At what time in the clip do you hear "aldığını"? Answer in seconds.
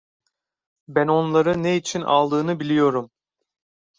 2.01-2.59